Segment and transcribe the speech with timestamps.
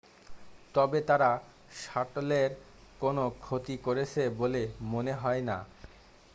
[0.75, 1.29] তবে তারা
[1.81, 2.49] শাটলের
[3.01, 4.61] কোন ক্ষতি করেছে বলে
[4.91, 5.57] মনে হয় না